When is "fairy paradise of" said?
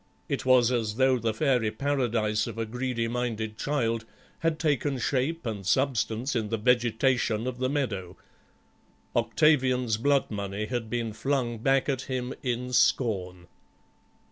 1.31-2.57